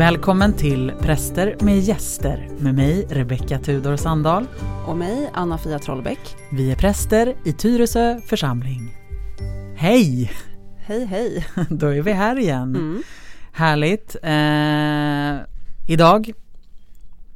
[0.00, 4.46] Välkommen till Präster med gäster med mig Rebecka Tudor Sandahl.
[4.86, 6.36] Och mig Anna-Fia Trollbäck.
[6.52, 8.96] Vi är präster i Tyresö församling.
[9.76, 10.32] Hej!
[10.76, 11.46] Hej hej!
[11.70, 12.76] Då är vi här igen.
[12.76, 13.02] Mm.
[13.52, 14.16] Härligt.
[14.22, 15.46] Eh,
[15.88, 16.32] idag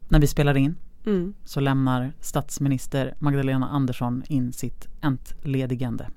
[0.09, 0.77] när vi spelar in
[1.07, 1.35] mm.
[1.45, 6.11] så lämnar statsminister Magdalena Andersson in sitt entledigande.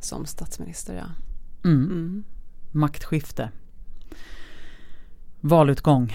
[0.00, 1.06] Som statsminister ja.
[1.68, 1.84] Mm.
[1.84, 2.24] mm.
[2.70, 3.50] Maktskifte.
[5.44, 6.06] Valutgång.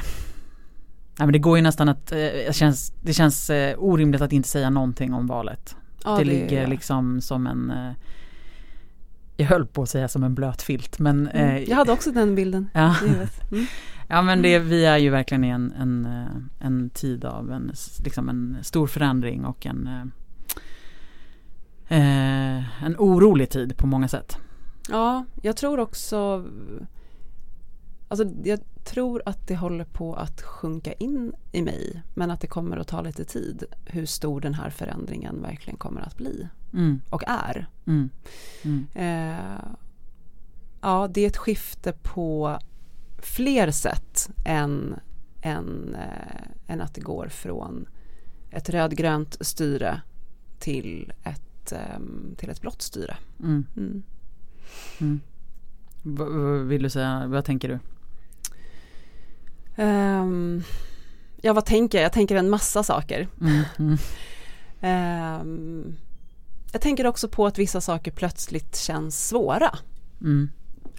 [1.19, 4.49] Nej, men det går ju nästan att, eh, känns, det känns eh, orimligt att inte
[4.49, 5.75] säga någonting om valet.
[6.03, 6.67] Ja, det, det, ligger ja.
[6.67, 7.93] liksom som en eh,
[9.37, 11.55] jag höll på att säga som en blöt filt men mm.
[11.55, 12.69] eh, Jag hade också den bilden.
[12.73, 13.27] Ja, mm.
[14.07, 17.71] ja men det, vi är ju verkligen i en, en, eh, en tid av en,
[18.03, 19.87] liksom en stor förändring och en
[21.87, 24.37] eh, en orolig tid på många sätt.
[24.89, 26.45] Ja, jag tror också
[28.07, 32.47] Alltså jag tror att det håller på att sjunka in i mig men att det
[32.47, 37.01] kommer att ta lite tid hur stor den här förändringen verkligen kommer att bli mm.
[37.09, 37.67] och är.
[37.85, 38.09] Mm.
[38.63, 38.87] Mm.
[38.93, 39.65] Eh,
[40.81, 42.59] ja, det är ett skifte på
[43.17, 44.99] fler sätt än,
[45.41, 47.87] än, eh, än att det går från
[48.51, 50.01] ett rödgrönt styre
[50.59, 51.99] till ett, eh,
[52.37, 53.17] till ett blått styre.
[53.39, 53.65] Mm.
[53.77, 54.03] Mm.
[54.99, 56.67] Mm.
[56.67, 57.79] Vill du säga, vad tänker du?
[59.77, 60.63] Um,
[61.41, 62.05] ja, vad tänker jag?
[62.05, 63.27] Jag tänker en massa saker.
[63.41, 65.41] Mm, mm.
[65.41, 65.95] um,
[66.71, 69.77] jag tänker också på att vissa saker plötsligt känns svåra
[70.21, 70.49] mm.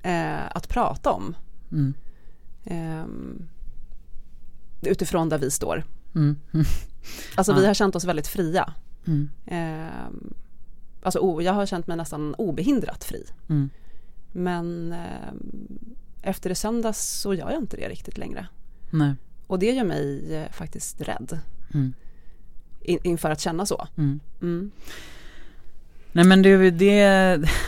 [0.06, 1.34] uh, att prata om.
[1.70, 3.48] Um,
[4.82, 5.84] utifrån där vi står.
[6.14, 6.36] Mm.
[7.34, 8.74] Alltså vi har känt oss väldigt fria.
[9.04, 10.34] Um,
[11.02, 13.26] alltså jag har känt mig nästan obehindrat fri.
[13.48, 13.70] Mm.
[14.32, 14.94] Men
[15.32, 18.48] um, efter det söndags så gör jag inte det riktigt längre.
[18.90, 19.14] Nej.
[19.46, 21.38] Och det gör mig eh, faktiskt rädd.
[21.74, 21.94] Mm.
[22.80, 23.88] In, inför att känna så.
[23.96, 24.20] Mm.
[24.42, 24.70] Mm.
[26.12, 26.94] Nej men det, det,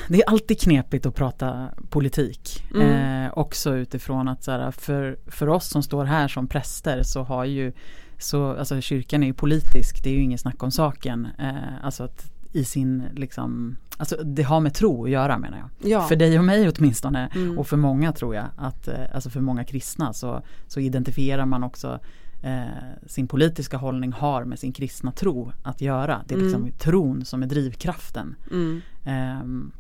[0.08, 2.64] det, är alltid knepigt att prata politik.
[2.74, 3.24] Mm.
[3.26, 7.22] Eh, också utifrån att så här, för, för oss som står här som präster så
[7.22, 7.72] har ju
[8.18, 11.28] så, alltså kyrkan är ju politisk, det är ju ingen snack om saken.
[11.38, 15.90] Eh, alltså att i sin liksom Alltså det har med tro att göra menar jag.
[15.90, 16.02] Ja.
[16.02, 17.58] För dig och mig åtminstone mm.
[17.58, 21.64] och för många tror jag att, eh, alltså för många kristna så, så identifierar man
[21.64, 21.98] också
[22.42, 22.62] eh,
[23.06, 26.24] sin politiska hållning har med sin kristna tro att göra.
[26.26, 26.74] Det är liksom mm.
[26.78, 28.34] tron som är drivkraften.
[28.50, 28.82] Mm.
[29.04, 29.70] Eh,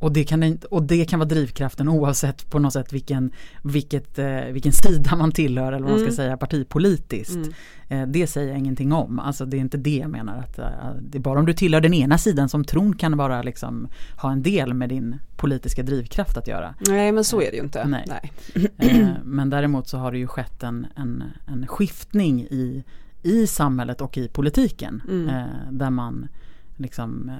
[0.00, 3.30] och det, kan, och det kan vara drivkraften oavsett på något sätt vilken,
[3.62, 6.16] vilket, eh, vilken sida man tillhör eller vad man ska mm.
[6.16, 7.36] säga partipolitiskt.
[7.36, 7.52] Mm.
[7.88, 9.18] Eh, det säger jag ingenting om.
[9.18, 10.38] Alltså det är inte det jag menar.
[10.38, 10.66] Att, eh,
[11.00, 14.32] det är bara om du tillhör den ena sidan som tron kan vara liksom, ha
[14.32, 16.74] en del med din politiska drivkraft att göra.
[16.88, 17.86] Nej men så är det ju inte.
[17.86, 18.04] Nej.
[18.08, 18.32] Nej.
[18.78, 22.84] Eh, men däremot så har det ju skett en, en, en skiftning i,
[23.22, 25.02] i samhället och i politiken.
[25.08, 25.28] Mm.
[25.28, 26.28] Eh, där man
[26.76, 27.30] liksom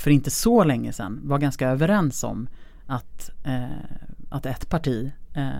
[0.00, 2.48] för inte så länge sedan var ganska överens om
[2.86, 3.66] att, eh,
[4.28, 5.50] att ett parti eh,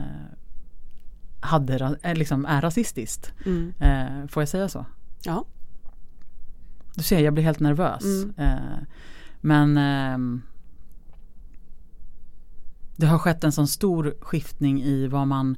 [1.40, 3.32] hade, eh, liksom är rasistiskt.
[3.46, 3.74] Mm.
[3.78, 4.86] Eh, får jag säga så?
[5.22, 5.44] Ja.
[6.94, 8.04] Du ser, jag blir helt nervös.
[8.04, 8.34] Mm.
[8.36, 8.78] Eh,
[9.40, 10.42] men ehm,
[12.96, 15.56] det har skett en sån stor skiftning i vad man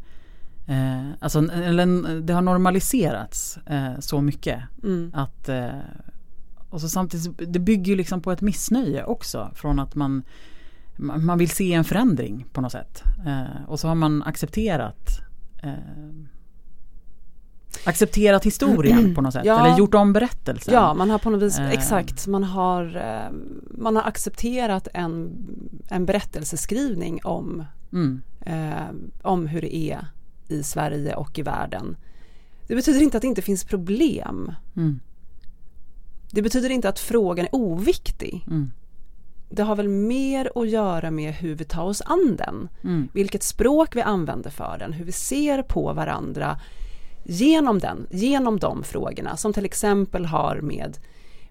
[0.67, 5.11] Eh, alltså, eller, det har normaliserats eh, så mycket mm.
[5.15, 5.69] att eh,
[6.71, 10.23] och så samtidigt, det bygger ju liksom på ett missnöje också från att man
[10.99, 13.03] man vill se en förändring på något sätt.
[13.27, 15.21] Eh, och så har man accepterat
[15.63, 15.73] eh,
[17.85, 19.67] accepterat historien på något sätt ja.
[19.67, 20.75] eller gjort om berättelsen.
[20.75, 21.71] Ja, man har på något vis, eh.
[21.71, 23.33] exakt, man har, eh,
[23.71, 25.31] man har accepterat en,
[25.89, 28.23] en berättelseskrivning om, mm.
[28.41, 30.07] eh, om hur det är
[30.49, 31.97] i Sverige och i världen.
[32.67, 34.53] Det betyder inte att det inte finns problem.
[34.77, 35.01] Mm.
[36.37, 38.45] Det betyder inte att frågan är oviktig.
[38.47, 38.71] Mm.
[39.49, 42.69] Det har väl mer att göra med hur vi tar oss an den.
[42.85, 43.09] Mm.
[43.13, 46.61] Vilket språk vi använder för den, hur vi ser på varandra
[47.25, 50.99] genom den, genom de frågorna som till exempel har med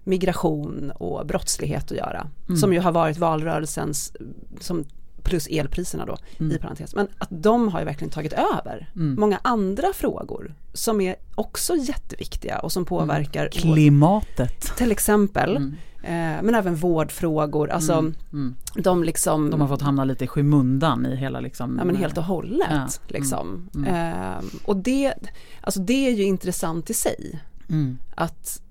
[0.04, 2.30] migration och brottslighet att göra.
[2.48, 2.56] Mm.
[2.56, 4.12] Som ju har varit valrörelsens,
[4.60, 4.84] som
[5.26, 6.56] plus elpriserna då mm.
[6.56, 6.94] i parentes.
[6.94, 9.20] Men att de har ju verkligen tagit över mm.
[9.20, 12.88] många andra frågor som är också jätteviktiga och som mm.
[12.88, 14.60] påverkar klimatet.
[14.76, 15.56] Till exempel.
[15.56, 15.76] Mm.
[16.02, 18.14] Eh, men även vårdfrågor, alltså mm.
[18.32, 18.54] mm.
[18.74, 22.18] de liksom De har fått hamna lite i skymundan i hela liksom Ja men helt
[22.18, 22.88] och hållet ja.
[23.06, 23.68] liksom.
[23.86, 25.14] Eh, och det,
[25.60, 27.40] alltså det är ju intressant i sig.
[28.14, 28.62] Att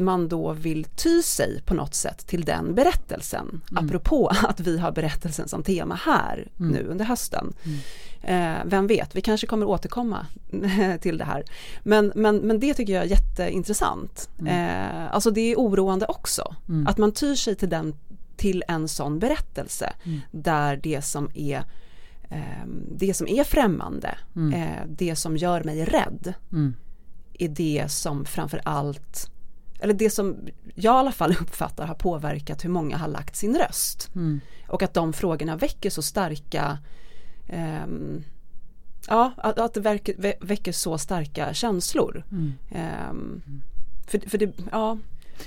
[0.00, 3.60] man då vill ty sig på något sätt till den berättelsen.
[3.70, 3.84] Mm.
[3.84, 6.72] Apropå att vi har berättelsen som tema här mm.
[6.72, 7.52] nu under hösten.
[8.22, 10.26] Eh, vem vet, vi kanske kommer återkomma
[11.00, 11.44] till det här.
[11.82, 14.30] Men, men, men det tycker jag är jätteintressant.
[14.40, 14.68] Mm.
[14.68, 16.86] Eh, alltså det är oroande också, mm.
[16.86, 17.94] att man tyr sig till, den,
[18.36, 20.20] till en sån berättelse mm.
[20.30, 21.64] där det som är
[22.30, 24.52] eh, det som är främmande, mm.
[24.52, 26.74] eh, det som gör mig rädd mm.
[27.38, 29.30] är det som framför allt
[29.84, 30.36] eller det som
[30.74, 34.10] jag i alla fall uppfattar har påverkat hur många har lagt sin röst.
[34.14, 34.40] Mm.
[34.68, 36.78] Och att de frågorna väcker så starka
[37.84, 38.24] um,
[39.08, 42.24] Ja, att, att det väcker, väcker, så starka känslor.
[42.30, 42.52] Mm.
[43.10, 43.42] Um,
[44.06, 44.98] för, för det, ja,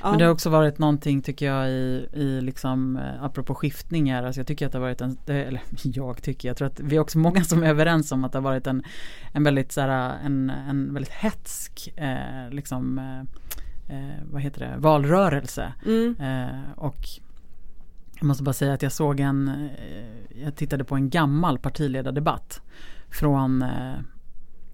[0.02, 0.10] Ja.
[0.10, 4.24] Men det har också varit någonting tycker jag i, i liksom eh, apropå skiftningar.
[4.24, 6.96] Alltså jag tycker att det har varit en, eller jag tycker, jag tror att vi
[6.96, 8.84] är också många som är överens om att det har varit en,
[9.32, 13.40] en väldigt så här, en, en väldigt hetsk eh, liksom eh,
[13.88, 15.74] eh, vad heter det, valrörelse.
[15.86, 16.16] Mm.
[16.20, 17.08] Eh, och
[18.20, 22.62] jag måste bara säga att jag såg en, eh, jag tittade på en gammal partiledardebatt
[23.10, 23.96] från eh,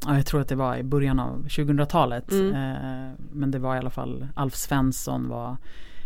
[0.08, 2.32] jag tror att det var i början av 2000-talet.
[2.32, 2.54] Mm.
[2.54, 5.58] Eh, men det var i alla fall Alf Svensson var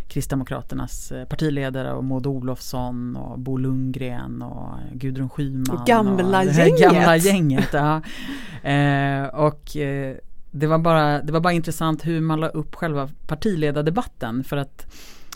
[0.07, 5.83] Kristdemokraternas partiledare och Maud Olofsson och Bo Lundgren och Gudrun Schyman.
[5.87, 6.79] Gamla och gänget!
[6.79, 8.01] Gamla gänget ja.
[8.69, 10.17] eh, och eh,
[10.59, 14.95] det var, bara, det var bara intressant hur man la upp själva partiledardebatten för att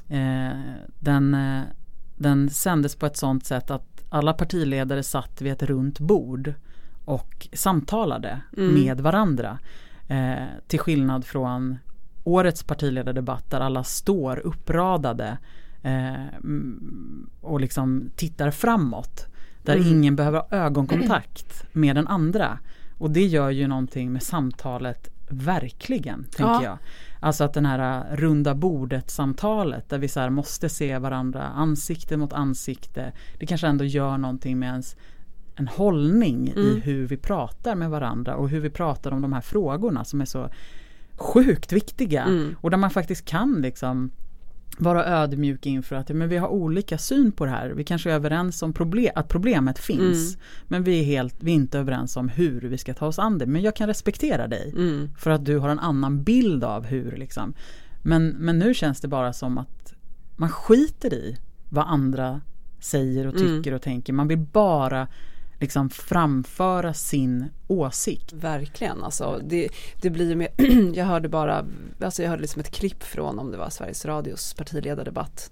[0.09, 0.59] eh,
[0.99, 1.61] den, eh,
[2.17, 6.53] den sändes på ett sånt sätt att alla partiledare satt vid ett runt bord
[7.05, 8.73] och samtalade mm.
[8.73, 9.59] med varandra.
[10.07, 11.77] Eh, till skillnad från
[12.23, 15.37] årets partiledardebatt där alla står uppradade
[15.81, 16.25] eh,
[17.41, 19.27] och liksom tittar framåt.
[19.63, 19.87] Där mm.
[19.87, 22.59] ingen behöver ha ögonkontakt med den andra.
[23.01, 26.63] Och det gör ju någonting med samtalet verkligen, tänker ja.
[26.63, 26.77] jag.
[27.19, 32.33] Alltså att den här runda bordet samtalet där vi så måste se varandra ansikte mot
[32.33, 33.11] ansikte.
[33.39, 34.95] Det kanske ändå gör någonting med ens
[35.55, 36.67] en hållning mm.
[36.67, 40.21] i hur vi pratar med varandra och hur vi pratar om de här frågorna som
[40.21, 40.49] är så
[41.15, 42.23] sjukt viktiga.
[42.23, 42.55] Mm.
[42.61, 44.11] Och där man faktiskt kan liksom
[44.81, 47.69] vara ödmjuk inför att men vi har olika syn på det här.
[47.69, 50.35] Vi kanske är överens om problem, att problemet finns.
[50.35, 50.45] Mm.
[50.67, 53.37] Men vi är, helt, vi är inte överens om hur vi ska ta oss an
[53.37, 53.45] det.
[53.45, 54.73] Men jag kan respektera dig.
[54.75, 55.09] Mm.
[55.17, 57.11] För att du har en annan bild av hur.
[57.11, 57.53] Liksom.
[58.01, 59.93] Men, men nu känns det bara som att
[60.35, 61.37] man skiter i
[61.69, 62.41] vad andra
[62.79, 63.47] säger och mm.
[63.47, 63.75] tycker mm.
[63.75, 64.13] och tänker.
[64.13, 65.07] Man vill bara
[65.61, 68.33] liksom framföra sin åsikt.
[68.33, 69.69] Verkligen, alltså det,
[70.01, 70.47] det blir med,
[70.93, 71.65] jag hörde bara,
[72.03, 75.51] alltså jag hörde liksom ett klipp från om det var Sveriges Radios partiledardebatt.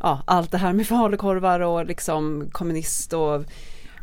[0.00, 3.44] Ja, allt det här med falukorvar och liksom kommunist och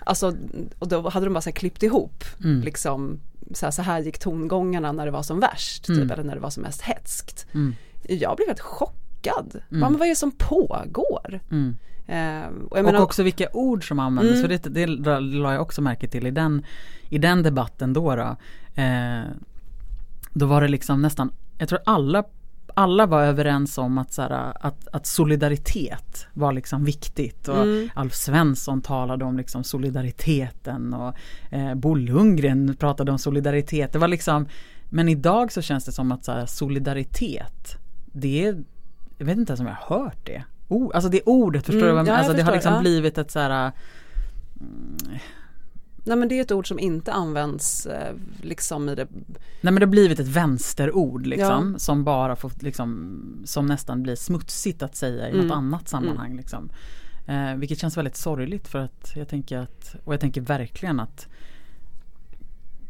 [0.07, 0.36] Alltså,
[0.80, 2.62] och då hade de bara så klippt ihop, mm.
[2.62, 3.19] liksom
[3.54, 6.12] så här, så här, gick tongångarna när det var som värst, typ, mm.
[6.12, 7.48] eller när det var som mest hetskt.
[7.54, 7.75] Mm.
[8.10, 9.62] Jag blev helt chockad.
[9.69, 9.81] Mm.
[9.81, 11.40] Bara, men vad är det som pågår?
[11.51, 11.78] Mm.
[12.07, 14.60] Eh, och, och också vilka ord som användes, mm.
[14.60, 16.66] för det, det la jag också märke till i den,
[17.10, 18.16] i den debatten då.
[18.16, 18.36] Då,
[18.81, 19.24] eh,
[20.34, 22.24] då var det liksom nästan, jag tror alla
[22.78, 27.90] alla var överens om att, så att, att solidaritet var liksom viktigt och mm.
[27.96, 31.16] Alf Svensson talade om liksom solidariteten och
[31.51, 33.94] eh, Bo Lundgren pratade om solidaritet.
[33.94, 34.48] Det var liksom,
[34.90, 38.63] men idag så känns det som att så solidaritet, det är,
[39.18, 42.06] jag vet inte ens om jag har hört det oh, alltså det ordet, förstår mm,
[42.06, 42.12] du?
[42.12, 42.79] Ja, alltså det har liksom ja.
[42.79, 43.71] blivit ett så här
[44.60, 45.19] mm.
[46.07, 49.07] Nej men det är ett ord som inte används eh, liksom i det
[49.62, 51.79] Nej men det har blivit ett vänsterord liksom ja.
[51.79, 55.48] som bara får liksom som nästan blir smutsigt att säga i mm.
[55.48, 56.38] något annat sammanhang mm.
[56.38, 56.69] liksom.
[57.27, 61.27] Eh, vilket känns väldigt sorgligt för att jag tänker att och jag tänker verkligen att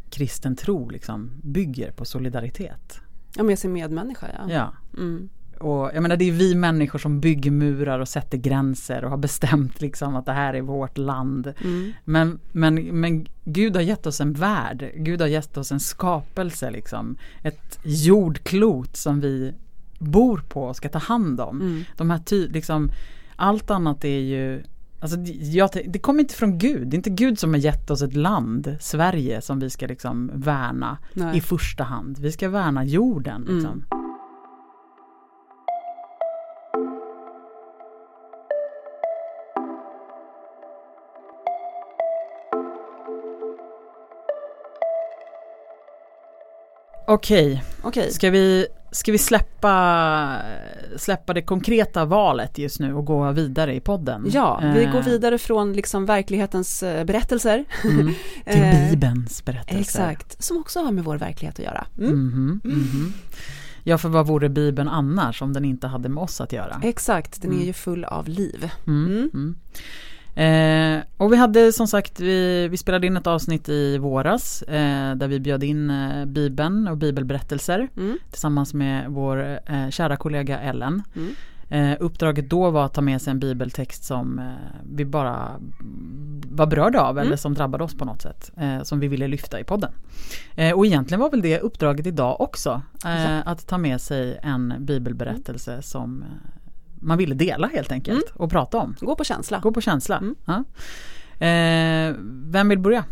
[0.10, 3.02] kristen tro liksom bygger på solidaritet.
[3.36, 4.54] Ja med sin medmänniska ja.
[4.54, 4.74] Ja.
[4.98, 5.30] Mm.
[5.60, 9.18] Och jag menar det är vi människor som bygger murar och sätter gränser och har
[9.18, 11.54] bestämt liksom att det här är vårt land.
[11.64, 11.94] Mm.
[12.04, 16.72] Men, men, men Gud har gett oss en värld, Gud har gett oss en skapelse
[16.72, 17.18] liksom.
[17.44, 19.54] Ett jordklot som vi
[20.00, 21.62] bor på och ska ta hand om.
[21.62, 21.84] Mm.
[21.98, 22.92] De här ty, liksom,
[23.36, 24.64] allt annat är ju
[25.00, 26.88] Alltså, jag, det kommer inte från Gud.
[26.88, 30.32] Det är inte Gud som har gett oss ett land, Sverige, som vi ska liksom
[30.34, 31.38] värna Nej.
[31.38, 32.18] i första hand.
[32.20, 33.42] Vi ska värna jorden.
[33.42, 33.84] Liksom.
[33.92, 33.95] Mm.
[47.16, 48.12] Okej, okay.
[48.12, 50.38] ska, vi, ska vi släppa,
[50.98, 54.26] släppa det konkreta valet just nu och gå vidare i podden?
[54.34, 55.06] Ja, vi går eh.
[55.06, 57.66] vidare från liksom verklighetens eh, berättelser.
[57.84, 58.14] Mm,
[58.46, 59.80] till eh, Bibelns berättelser.
[59.80, 61.88] Exakt, som också har med vår verklighet att göra.
[61.98, 62.12] Mm.
[62.12, 63.12] Mm -hmm,
[63.84, 66.82] ja, för vad vore Bibeln annars om den inte hade med oss att göra?
[66.84, 67.68] Exakt, den är mm.
[67.68, 68.72] ju full av liv.
[70.36, 75.16] Eh, och vi hade som sagt, vi, vi spelade in ett avsnitt i våras eh,
[75.16, 78.18] där vi bjöd in eh, Bibeln och bibelberättelser mm.
[78.32, 81.04] tillsammans med vår eh, kära kollega Ellen.
[81.16, 81.36] Mm.
[81.70, 84.46] Eh, uppdraget då var att ta med sig en bibeltext som eh,
[84.94, 85.52] vi bara
[86.50, 87.28] var berörda av mm.
[87.28, 88.52] eller som drabbade oss på något sätt.
[88.84, 89.92] Som vi ville lyfta i podden.
[90.76, 92.82] Och egentligen var väl det uppdraget idag också.
[93.46, 96.24] Att ta med sig en bibelberättelse som
[97.06, 98.44] man ville dela helt enkelt mm.
[98.44, 98.96] och prata om.
[99.00, 99.60] Gå på känsla.
[99.60, 100.18] Gå på känsla.
[100.18, 100.36] Mm.
[100.46, 100.64] Ja.
[101.46, 103.06] Eh, vem vill börja?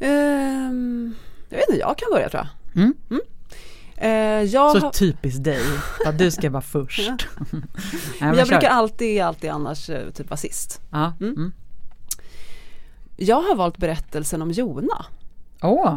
[0.00, 1.14] Um,
[1.48, 2.82] jag vet inte, jag kan börja tror jag.
[2.82, 2.94] Mm.
[3.10, 3.22] Mm.
[3.96, 5.62] Eh, jag Så typiskt dig,
[6.06, 7.10] att du ska vara först.
[7.50, 7.62] Nej,
[8.18, 8.46] men jag kör.
[8.46, 10.80] brukar alltid, alltid annars eh, typ vara sist.
[10.92, 11.12] Mm.
[11.20, 11.52] mm.
[13.16, 15.06] Jag har valt berättelsen om Jona.
[15.62, 15.96] Åh,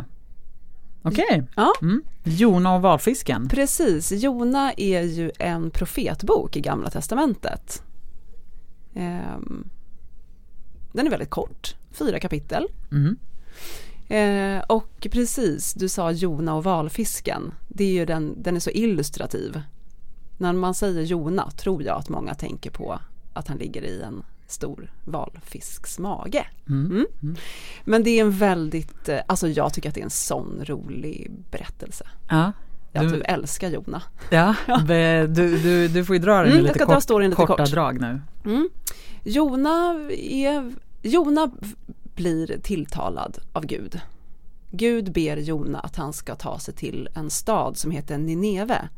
[1.01, 1.25] Okej.
[1.29, 1.43] Okay.
[1.55, 1.73] Ja.
[1.81, 2.03] Mm.
[2.23, 3.49] Jona och valfisken.
[3.49, 7.83] Precis, Jona är ju en profetbok i Gamla Testamentet.
[8.93, 9.69] Um,
[10.91, 12.67] den är väldigt kort, fyra kapitel.
[12.91, 13.17] Mm.
[14.09, 17.53] Eh, och precis, du sa Jona och valfisken.
[17.67, 19.61] Det är ju den, den är så illustrativ.
[20.37, 22.99] När man säger Jona tror jag att många tänker på
[23.33, 26.47] att han ligger i en stor valfisks mage.
[26.69, 26.85] Mm.
[26.85, 27.05] Mm.
[27.23, 27.35] Mm.
[27.85, 31.31] Men det är en väldigt, eh, alltså jag tycker att det är en sån rolig
[31.51, 32.07] berättelse.
[32.29, 32.51] Ja.
[32.91, 34.01] Jag du, typ älskar Jona.
[34.29, 34.55] Ja,
[35.27, 37.71] du, du, du får ju dra den mm, lite, kort, lite korta kort.
[37.71, 38.21] drag nu.
[38.45, 38.69] Mm.
[39.23, 41.51] Jona, är, Jona
[42.15, 44.01] blir tilltalad av Gud.
[44.71, 48.89] Gud ber Jona att han ska ta sig till en stad som heter Nineve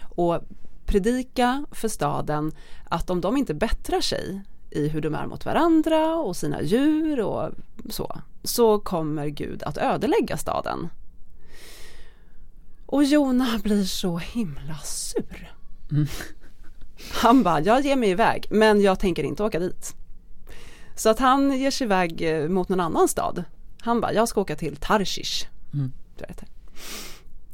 [0.00, 0.42] och
[0.86, 2.52] predika för staden
[2.84, 7.20] att om de inte bättrar sig i hur de är mot varandra och sina djur
[7.20, 7.50] och
[7.90, 10.88] så, så kommer Gud att ödelägga staden.
[12.86, 15.52] Och Jona blir så himla sur.
[15.90, 16.06] Mm.
[17.12, 19.94] Han bara, jag ger mig iväg men jag tänker inte åka dit.
[20.96, 23.44] Så att han ger sig iväg eh, mot någon annan stad.
[23.80, 25.46] Han bara, jag ska åka till Tarshish.
[25.74, 25.92] Mm.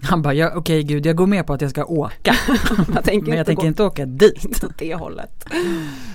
[0.04, 2.34] Han bara, ja, okej okay, gud jag går med på att jag ska åka.
[2.94, 4.44] jag tänker men jag tänker gå, inte åka dit.
[4.44, 5.44] Inte åt det hållet.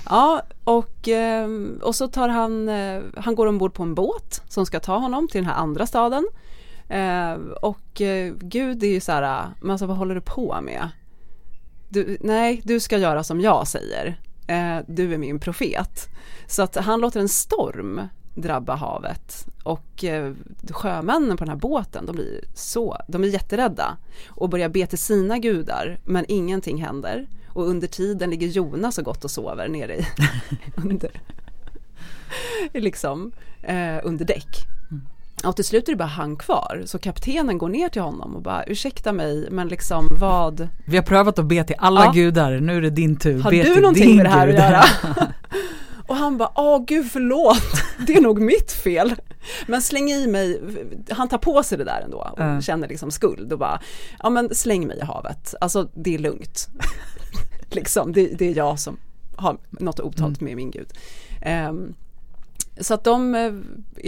[0.10, 4.66] Ja, och, ehm, och så tar han, eh, han går ombord på en båt som
[4.66, 6.28] ska ta honom till den här andra staden.
[6.90, 8.02] Eh, och
[8.40, 10.90] gud är ju så här, men alltså vad håller du på med?
[11.90, 14.20] Du, nej, du ska göra som jag säger.
[14.88, 16.08] Du är min profet.
[16.48, 18.02] Så att han låter en storm
[18.42, 20.34] drabba havet och eh,
[20.70, 24.98] sjömännen på den här båten de blir så, de är jätterädda och börjar be till
[24.98, 29.96] sina gudar men ingenting händer och under tiden ligger Jonas så gott och sover nere
[29.96, 30.06] i
[30.76, 31.12] under,
[32.74, 33.32] liksom,
[33.62, 34.68] eh, under däck.
[34.92, 35.02] Mm.
[35.44, 38.42] Och till slut är det bara han kvar, så kaptenen går ner till honom och
[38.42, 42.12] bara ursäkta mig men liksom vad Vi har prövat att be till alla ja.
[42.12, 43.42] gudar, nu är det din tur.
[43.42, 44.60] Har be du någonting med det här gud.
[44.60, 44.84] att göra?
[46.10, 47.64] Och han bara, åh gud förlåt,
[48.08, 49.16] det är nog mitt fel.
[49.68, 50.62] Men släng i mig,
[51.10, 52.60] han tar på sig det där ändå och uh.
[52.60, 53.82] känner liksom skuld och bara,
[54.20, 56.68] ja men släng mig i havet, alltså det är lugnt.
[57.70, 58.98] liksom, det, det, är jag som
[59.36, 60.46] har något otalt mm.
[60.46, 60.94] med min gud.
[61.70, 61.96] Um,
[62.80, 63.54] så att de, eh,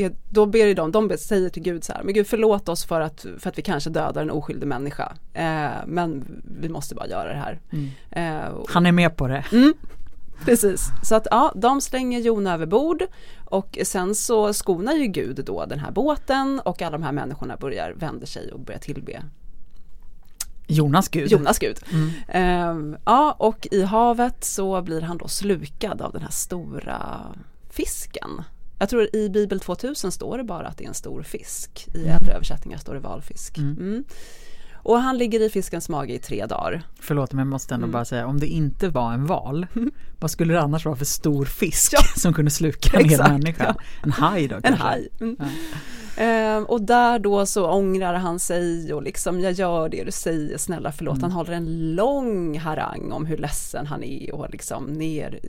[0.04, 3.02] är, då ber de, de säger till Gud så här, men Gud förlåt oss för
[3.02, 5.14] att, för att vi kanske dödar en oskyldig människa.
[5.34, 7.60] Eh, men vi måste bara göra det här.
[7.72, 7.90] Mm.
[8.12, 9.46] Eh, Han är med på det.
[9.52, 9.74] Mm,
[10.46, 13.04] Precis, så att ja, de slänger Jona över bord
[13.46, 17.58] och sen så skonar ju Gud då den här båten och alla de här människorna
[17.58, 19.24] börjar vända sig och börjar tillbe
[20.68, 21.32] Jonas gud.
[21.32, 21.80] Jonas gud.
[21.92, 22.70] Mm.
[22.70, 27.22] Um, ja, och i havet så blir han då slukad av den här stora
[27.70, 28.42] fisken.
[28.80, 31.88] Jag tror i Bibel 2000 står det bara att det är en stor fisk.
[31.94, 32.16] I mm.
[32.16, 33.58] äldre översättningar står det valfisk.
[33.58, 33.78] Mm.
[33.78, 34.04] mm.
[34.84, 36.82] Och han ligger i fiskens mage i tre dagar.
[37.00, 37.92] Förlåt men jag måste ändå mm.
[37.92, 39.68] bara säga, om det inte var en val,
[40.20, 42.00] vad skulle det annars vara för stor fisk ja.
[42.18, 43.76] som kunde sluka en hel människa?
[43.78, 43.84] Ja.
[44.04, 44.68] En haj då kanske?
[44.68, 45.10] En haj.
[45.22, 45.36] Mm.
[45.40, 45.46] Ja.
[46.18, 50.58] Uh, och där då så ångrar han sig och liksom jag gör det du säger
[50.58, 51.18] snälla förlåt.
[51.18, 51.24] Mm.
[51.24, 55.40] Han håller en lång harang om hur ledsen han är och liksom ner,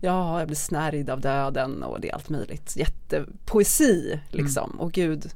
[0.00, 2.76] ja jag blir snärjd av döden och det är allt möjligt.
[2.76, 4.80] Jättepoesi liksom mm.
[4.80, 5.30] och gud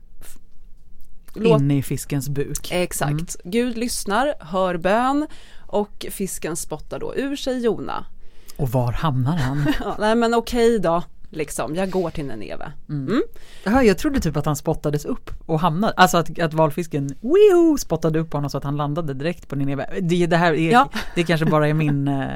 [1.36, 1.60] Låt...
[1.60, 2.72] Inne i fiskens buk.
[2.72, 3.10] Exakt.
[3.10, 3.26] Mm.
[3.44, 5.26] Gud lyssnar, hör bön
[5.66, 8.04] och fisken spottar då ur sig Jona.
[8.56, 9.66] Och var hamnar han?
[9.98, 12.72] nej men okej då, liksom, jag går till Neneve.
[12.88, 13.08] Mm.
[13.08, 13.22] Mm.
[13.64, 17.78] Jaha, jag trodde typ att han spottades upp och hamnade, alltså att, att valfisken wio,
[17.78, 19.88] spottade upp honom så att han landade direkt på Nineve.
[20.02, 20.90] Det, det här är, ja.
[21.14, 22.28] det kanske bara är min eh,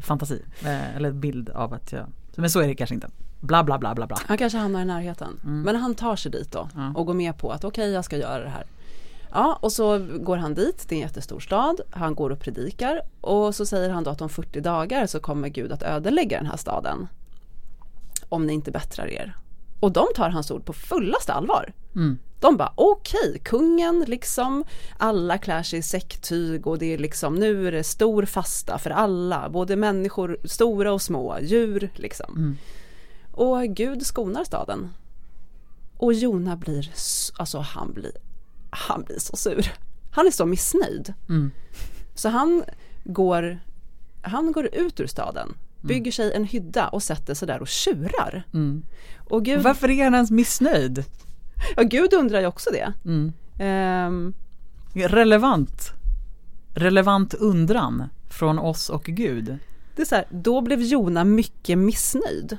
[0.00, 2.06] fantasi, eh, eller bild av att jag,
[2.40, 3.08] men så är det kanske inte.
[3.40, 4.18] Bla bla bla bla bla.
[4.26, 5.40] Han kanske hamnar i närheten.
[5.44, 5.62] Mm.
[5.62, 6.92] Men han tar sig dit då ja.
[6.94, 8.66] och går med på att okej okay, jag ska göra det här.
[9.32, 13.00] Ja och så går han dit, det är en jättestor stad, han går och predikar
[13.20, 16.46] och så säger han då att om 40 dagar så kommer Gud att ödelägga den
[16.46, 17.08] här staden.
[18.28, 19.36] om ni inte bättrar er.
[19.80, 21.72] Och de tar hans ord på fullaste allvar.
[21.94, 22.18] Mm.
[22.42, 24.64] De bara okej, okay, kungen liksom,
[24.98, 28.90] alla klär sig i säcktyg och det är liksom nu är det stor fasta för
[28.90, 32.36] alla, både människor, stora och små, djur liksom.
[32.36, 32.56] Mm.
[33.32, 34.88] Och Gud skonar staden.
[35.96, 36.90] Och Jona blir,
[37.36, 38.12] alltså han blir,
[38.70, 39.72] han blir så sur.
[40.12, 41.14] Han är så missnöjd.
[41.28, 41.50] Mm.
[42.14, 42.64] Så han
[43.04, 43.58] går,
[44.22, 45.56] han går ut ur staden, mm.
[45.80, 48.42] bygger sig en hydda och sätter sig där och tjurar.
[48.54, 48.82] Mm.
[49.28, 51.04] Och Gud, Varför är han ens missnöjd?
[51.76, 52.92] Ja, Gud undrar ju också det.
[53.04, 53.32] Mm.
[54.06, 54.34] Um,
[54.94, 55.92] Relevant.
[56.74, 59.58] Relevant undran från oss och Gud.
[59.96, 62.58] Det är så här, då blev Jona mycket missnöjd.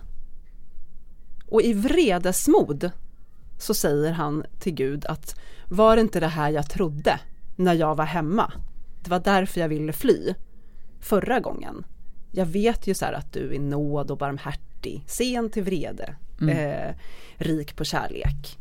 [1.47, 2.91] Och i vredesmod
[3.59, 7.19] så säger han till Gud att var det inte det här jag trodde
[7.55, 8.51] när jag var hemma?
[9.03, 10.33] Det var därför jag ville fly
[10.99, 11.85] förra gången.
[12.31, 16.57] Jag vet ju så här att du är nåd och barmhärtig, sen till vrede, mm.
[16.57, 16.95] eh,
[17.37, 18.59] rik på kärlek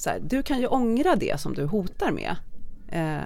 [0.00, 2.36] så här, du kan ju ångra det som du hotar med.
[2.88, 3.24] Eh,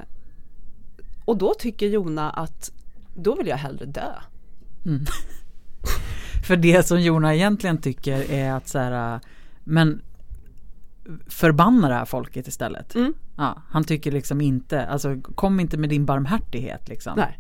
[1.25, 2.73] och då tycker Jona att
[3.15, 4.13] då vill jag hellre dö.
[4.87, 5.05] Mm.
[6.47, 9.21] För det som Jona egentligen tycker är att så här,
[9.65, 10.03] men
[11.27, 12.95] förbanna det här folket istället.
[12.95, 13.15] Mm.
[13.37, 17.13] Ja, han tycker liksom inte, alltså kom inte med din barmhärtighet liksom.
[17.17, 17.39] Nej.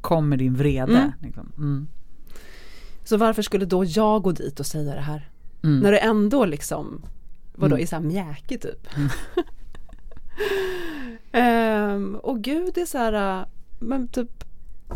[0.00, 0.98] Kom med din vrede.
[0.98, 1.12] Mm.
[1.20, 1.52] Liksom.
[1.56, 1.88] Mm.
[3.04, 5.30] Så varför skulle då jag gå dit och säga det här?
[5.62, 5.80] Mm.
[5.80, 7.02] När det ändå liksom
[7.52, 7.84] Vadå mm.
[7.84, 8.88] i såhär mjäke typ?
[11.32, 13.46] um, och gud är så här,
[13.78, 14.44] men typ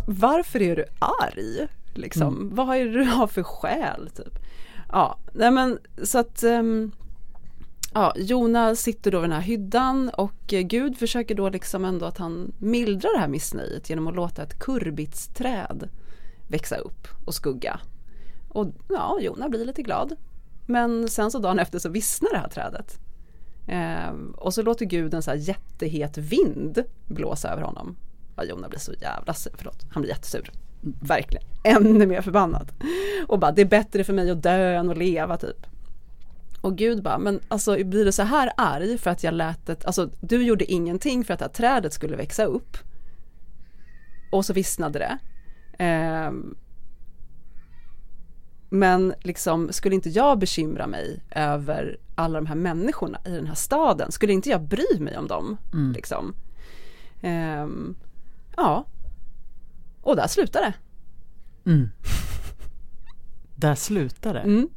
[0.06, 1.68] varför är du arg?
[1.94, 2.54] Liksom, mm.
[2.54, 4.38] vad är det du har för skäl typ?
[4.92, 6.92] Ja, nej men så att um,
[7.96, 12.06] Ja, Jona sitter då vid den här hyddan och eh, Gud försöker då liksom ändå
[12.06, 15.88] att han mildrar det här missnöjet genom att låta ett kurbitsträd
[16.48, 17.80] växa upp och skugga.
[18.48, 20.16] Och ja, Jona blir lite glad.
[20.66, 22.98] Men sen så dagen efter så vissnar det här trädet.
[23.66, 27.96] Eh, och så låter Gud en så här jättehet vind blåsa över honom.
[28.36, 30.50] Ja, Jona blir så jävla sur, förlåt, han blir jättesur.
[31.00, 32.72] Verkligen, ännu mer förbannad.
[33.26, 35.66] Och bara, det är bättre för mig att dö än att leva typ.
[36.60, 39.84] Och Gud bara, men alltså blir du så här arg för att jag lät det,
[39.84, 42.76] alltså du gjorde ingenting för att det här trädet skulle växa upp.
[44.32, 45.18] Och så vissnade det.
[45.84, 46.32] Eh,
[48.78, 53.54] men liksom, skulle inte jag bekymra mig över alla de här människorna i den här
[53.54, 54.12] staden?
[54.12, 55.56] Skulle inte jag bry mig om dem?
[55.72, 55.92] Mm.
[55.92, 56.34] Liksom?
[57.22, 57.96] Um,
[58.56, 58.84] ja,
[60.00, 60.74] och där slutar det.
[61.70, 61.88] Mm.
[63.54, 64.40] Där slutar det.
[64.40, 64.68] Mm.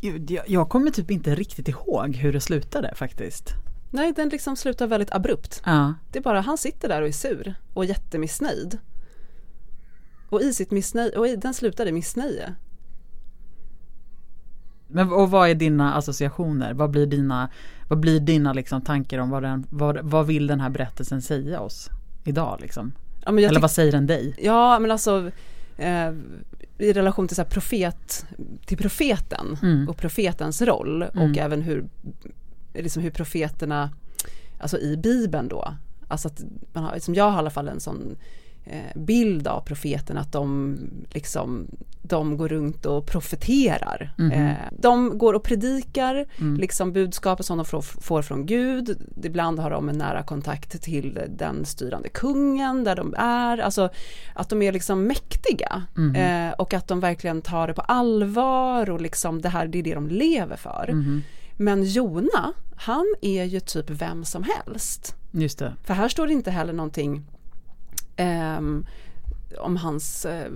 [0.00, 3.54] Gud, jag, jag, kommer typ inte riktigt ihåg hur det slutade faktiskt.
[3.90, 5.62] Nej, den liksom slutar väldigt abrupt.
[5.64, 5.94] Ja.
[6.12, 8.78] Det är bara, han sitter där och är sur och jättemissnöjd.
[10.28, 12.54] Och i sitt missnöje, och i, den slutar i missnöje.
[14.88, 16.74] Men och vad är dina associationer?
[16.74, 17.48] Vad blir dina,
[17.88, 21.60] vad blir dina liksom tankar om vad, den, vad, vad vill den här berättelsen säga
[21.60, 21.90] oss
[22.24, 22.92] idag liksom?
[23.24, 24.34] Ja, Eller vad säger den dig?
[24.38, 25.30] Ja men alltså
[25.76, 26.12] eh,
[26.78, 28.26] i relation till så profet,
[28.66, 29.88] till profeten mm.
[29.88, 31.30] och profetens roll mm.
[31.30, 31.88] och även hur,
[32.74, 33.90] liksom hur profeterna,
[34.58, 35.74] alltså i bibeln då,
[36.08, 38.16] alltså att man har, liksom jag har i alla fall en sån
[38.94, 40.76] bild av profeten att de
[41.10, 41.66] liksom
[42.02, 44.14] de går runt och profeterar.
[44.18, 44.54] Mm.
[44.78, 46.56] de går och predikar mm.
[46.56, 49.12] liksom budskapet som de får från Gud.
[49.22, 53.58] Ibland har de en nära kontakt till den styrande kungen där de är.
[53.58, 53.90] Alltså
[54.34, 56.52] att de är liksom mäktiga mm.
[56.58, 59.94] och att de verkligen tar det på allvar och liksom det här det är det
[59.94, 60.88] de lever för.
[60.88, 61.20] Mm-hmm.
[61.56, 65.16] Men Jona, han är ju typ vem som helst.
[65.30, 65.74] Just det.
[65.84, 67.24] För här står det inte heller någonting
[68.18, 68.60] eh,
[69.58, 70.52] om hans eh,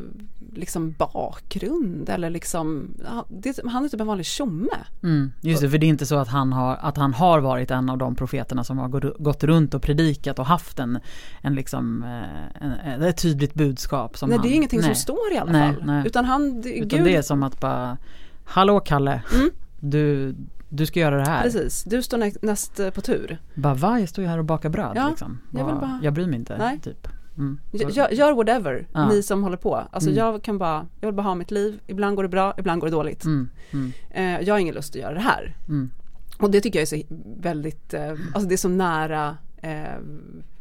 [0.54, 2.94] liksom bakgrund eller liksom,
[3.28, 4.76] det, han är typ en vanlig tjomme.
[5.02, 7.70] Mm, just det, för det är inte så att han, har, att han har varit
[7.70, 10.98] en av de profeterna som har gått runt och predikat och haft en,
[11.40, 14.16] en liksom, eh, en, ett tydligt budskap.
[14.18, 15.84] Som nej, han, det är ingenting nej, som står i alla nej, fall.
[15.86, 16.06] Nej.
[16.06, 17.04] Utan han, det, Utan Gud...
[17.04, 17.98] det är som att bara,
[18.44, 19.50] hallå Kalle, mm.
[19.80, 20.34] du,
[20.68, 21.42] du ska göra det här.
[21.42, 23.38] Precis, du står näst på tur.
[23.54, 25.38] Bara va, jag står ju här och bakar bröd ja, liksom.
[25.50, 26.00] jag, bara...
[26.02, 26.58] jag bryr mig inte.
[26.58, 26.80] Nej.
[26.80, 27.08] Typ.
[27.38, 27.60] Mm.
[27.72, 29.08] Gör, gör, whatever, ja.
[29.08, 29.74] ni som håller på.
[29.90, 30.18] Alltså mm.
[30.18, 31.80] jag kan bara, jag vill bara ha mitt liv.
[31.86, 33.24] Ibland går det bra, ibland går det dåligt.
[33.24, 33.48] Mm.
[33.70, 33.92] mm.
[34.10, 35.56] Eh, jag har ingen lust att göra det här.
[35.68, 35.90] Mm.
[36.38, 37.02] Och det tycker jag är så
[37.40, 39.96] väldigt, eh, alltså det är så nära, eh,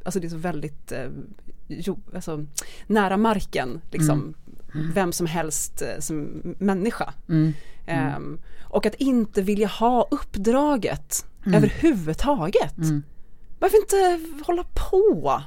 [0.04, 1.10] alltså det är så väldigt, eh,
[1.68, 2.46] jo, alltså,
[2.88, 4.34] nära marken liksom.
[4.74, 4.92] Mm.
[4.94, 7.14] Vem som helst eh, som människa.
[7.86, 12.76] Ehm, och att inte vilja ha uppdraget överhuvudtaget.
[13.60, 15.42] Varför inte hålla på?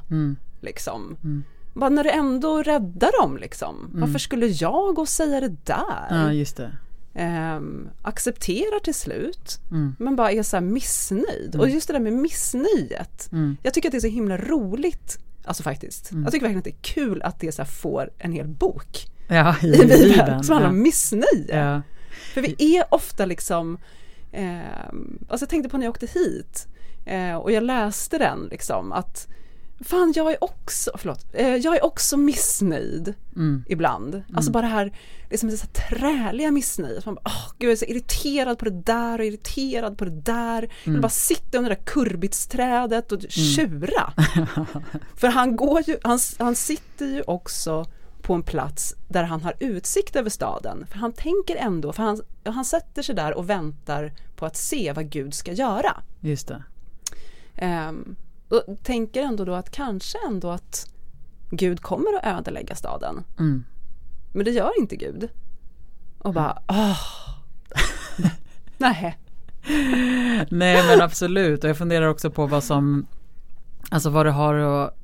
[0.64, 1.16] Liksom.
[1.24, 1.44] Mm.
[1.74, 3.77] Bara när du ändå räddar dem liksom.
[3.77, 4.00] Mm.
[4.00, 6.07] Varför skulle jag gå och säga det där?
[6.11, 6.72] Ja just det.
[7.14, 7.61] eh,
[8.03, 9.96] accepterar till slut mm.
[9.98, 11.55] men bara är så missnöjd.
[11.55, 11.61] Mm.
[11.61, 13.33] Och just det där med missnöjet.
[13.33, 13.57] Mm.
[13.62, 16.11] Jag tycker att det är så himla roligt Alltså faktiskt.
[16.11, 16.22] Mm.
[16.24, 19.57] Jag tycker verkligen att det är kul att det så får en hel bok ja,
[19.62, 21.64] i, i Bibeln som handlar om missnöje.
[21.64, 21.83] Ja.
[22.35, 23.79] För vi är ofta liksom,
[24.33, 24.59] eh,
[25.29, 26.66] alltså jag tänkte på när jag åkte hit
[27.07, 29.29] eh, och jag läste den liksom att
[29.80, 33.64] Fan jag är också, förlåt, eh, jag är också missnöjd mm.
[33.68, 34.14] ibland.
[34.14, 34.26] Mm.
[34.34, 34.92] Alltså bara det här,
[35.30, 37.06] liksom det så träliga missnöjet.
[37.06, 40.20] Man bara, oh, gud jag är så irriterad på det där och irriterad på det
[40.20, 40.58] där.
[40.58, 40.70] Mm.
[40.84, 43.30] Jag vill bara sitta under det där kurbitsträdet och mm.
[43.30, 44.12] tjura.
[45.16, 47.84] För han går ju, han, han sitter ju också
[48.22, 50.87] på en plats där han har utsikt över staden.
[50.90, 54.92] För han tänker ändå, för han, han sätter sig där och väntar på att se
[54.92, 56.02] vad Gud ska göra.
[56.20, 56.62] Just det.
[57.88, 58.16] Um,
[58.48, 60.90] och tänker ändå då att kanske ändå att
[61.50, 63.24] Gud kommer att ödelägga staden.
[63.38, 63.64] Mm.
[64.33, 65.28] Men det gör inte Gud.
[66.18, 67.00] Och bara, åh.
[68.76, 69.18] Nej.
[70.50, 73.07] Nej men absolut och jag funderar också på vad som
[73.90, 74.94] Alltså vad det har att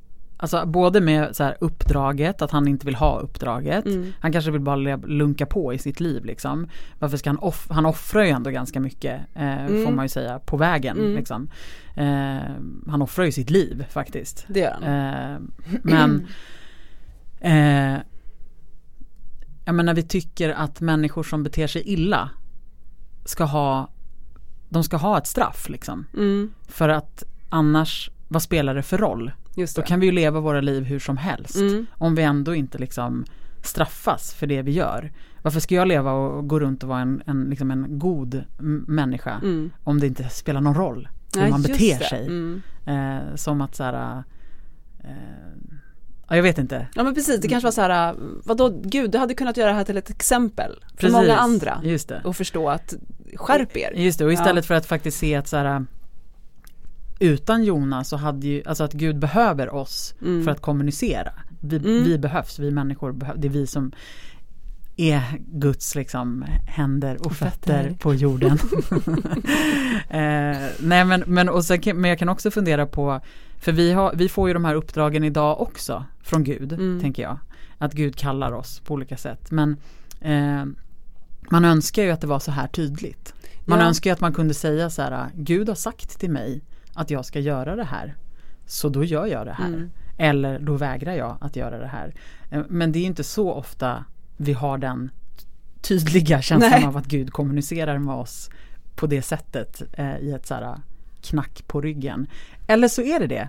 [0.43, 3.87] Alltså både med så här uppdraget, att han inte vill ha uppdraget.
[3.87, 4.13] Mm.
[4.21, 6.69] Han kanske vill bara lunka på i sitt liv liksom.
[6.99, 9.85] Varför ska han off han offrar ju ändå ganska mycket eh, mm.
[9.85, 11.15] får man ju säga på vägen mm.
[11.15, 11.51] liksom.
[11.97, 12.55] Eh,
[12.87, 14.45] han offrar ju sitt liv faktiskt.
[14.49, 14.83] Det gör han.
[14.83, 15.41] Eh,
[15.83, 16.27] men
[17.41, 18.01] eh,
[19.65, 22.31] Jag menar vi tycker att människor som beter sig illa
[23.25, 23.91] ska ha
[24.69, 26.07] De ska ha ett straff liksom.
[26.17, 26.51] Mm.
[26.69, 29.33] För att annars, vad spelar det för roll?
[29.67, 31.57] Då kan vi ju leva våra liv hur som helst.
[31.57, 31.87] Mm.
[31.93, 33.25] Om vi ändå inte liksom
[33.63, 35.13] straffas för det vi gör.
[35.43, 38.45] Varför ska jag leva och gå runt och vara en, en, liksom en god
[38.87, 39.71] människa mm.
[39.85, 42.27] om det inte spelar någon roll hur ja, man beter sig.
[42.27, 42.63] Mm.
[42.87, 44.23] Eh, som att så här,
[45.05, 45.11] eh,
[46.29, 46.87] ja, jag vet inte.
[46.95, 49.77] Ja men precis, det kanske var så här, vadå gud du hade kunnat göra det
[49.77, 51.81] här till ett exempel för precis, många andra.
[51.85, 52.21] Just det.
[52.25, 52.95] Och förstå att
[53.35, 53.93] skärp er.
[53.97, 54.69] Just det, och istället ja.
[54.69, 55.85] för att faktiskt se att så här
[57.21, 60.45] utan Jona så hade ju, alltså att Gud behöver oss mm.
[60.45, 61.33] för att kommunicera.
[61.61, 62.05] Vi, mm.
[62.05, 63.93] vi behövs, vi människor behövs, det är vi som
[64.97, 68.53] är Guds liksom händer och fötter på jorden.
[70.09, 73.21] eh, nej men, men, och sen, men jag kan också fundera på,
[73.59, 77.01] för vi, har, vi får ju de här uppdragen idag också från Gud, mm.
[77.01, 77.39] tänker jag.
[77.79, 79.51] Att Gud kallar oss på olika sätt.
[79.51, 79.77] Men
[80.21, 80.65] eh,
[81.51, 83.35] man önskar ju att det var så här tydligt.
[83.65, 83.87] Man ja.
[83.87, 86.63] önskar ju att man kunde säga så här, Gud har sagt till mig
[86.95, 88.15] att jag ska göra det här.
[88.67, 89.69] Så då gör jag det här.
[89.69, 89.91] Mm.
[90.19, 92.15] Eller då vägrar jag att göra det här.
[92.51, 94.05] Eh, men det är inte så ofta
[94.37, 95.11] vi har den
[95.81, 96.87] tydliga känslan Nej.
[96.87, 98.51] av att Gud kommunicerar med oss
[98.95, 100.81] på det sättet eh, i ett så här
[101.23, 102.27] knack på ryggen.
[102.67, 103.49] Eller så är det det.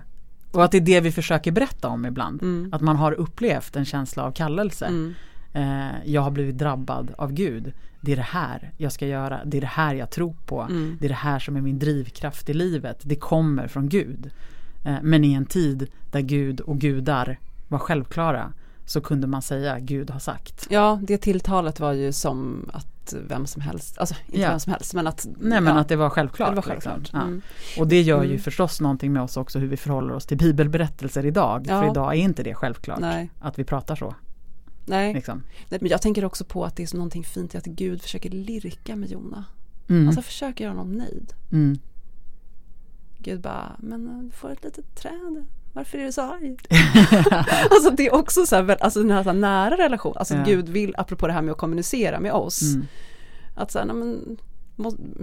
[0.52, 2.42] Och att det är det vi försöker berätta om ibland.
[2.42, 2.72] Mm.
[2.72, 4.86] Att man har upplevt en känsla av kallelse.
[4.86, 5.14] Mm.
[5.52, 7.72] Eh, jag har blivit drabbad av Gud.
[8.04, 9.40] Det är det här jag ska göra.
[9.44, 10.60] Det är det här jag tror på.
[10.60, 10.96] Mm.
[11.00, 13.00] Det är det här som är min drivkraft i livet.
[13.02, 14.30] Det kommer från Gud.
[14.84, 17.38] Eh, men i en tid där Gud och gudar
[17.68, 18.52] var självklara
[18.86, 20.66] så kunde man säga Gud har sagt.
[20.70, 24.50] Ja, det tilltalet var ju som att vem som helst, alltså inte ja.
[24.50, 25.80] vem som helst men att Nej men ja.
[25.80, 26.50] att det var självklart.
[26.50, 26.98] Det var självklart.
[26.98, 27.18] Liksom.
[27.18, 27.26] Ja.
[27.26, 27.42] Mm.
[27.78, 28.40] Och det gör ju mm.
[28.40, 31.66] förstås någonting med oss också hur vi förhåller oss till bibelberättelser idag.
[31.66, 33.30] För idag är inte det självklart Nej.
[33.40, 34.14] att vi pratar så.
[34.84, 35.14] Nej.
[35.14, 35.42] Liksom.
[35.68, 38.30] Nej, men jag tänker också på att det är någonting fint i att Gud försöker
[38.30, 39.44] lirka med Jona.
[39.88, 40.08] Mm.
[40.08, 41.32] Alltså försöker göra honom nöjd.
[41.52, 41.78] Mm.
[43.18, 45.46] Gud bara, men du får ett litet träd.
[45.72, 46.56] Varför är du så arg?
[47.70, 50.16] alltså det är också så här, alltså den här, så här nära relation.
[50.16, 50.44] Alltså ja.
[50.44, 52.62] Gud vill, apropå det här med att kommunicera med oss.
[52.62, 52.86] Mm.
[53.54, 54.36] Att säga, nej men,